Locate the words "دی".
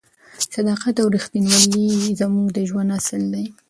3.33-3.45